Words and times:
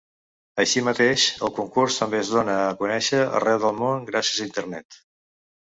Així 0.61 0.81
mateix, 0.87 1.25
el 1.47 1.53
concurs 1.57 1.99
també 2.01 2.19
es 2.21 2.33
donà 2.37 2.57
a 2.63 2.73
conèixer 2.81 3.21
arreu 3.41 3.63
del 3.67 3.79
món 3.83 4.11
gràcies 4.11 4.41
a 4.41 4.49
Internet. 4.51 5.03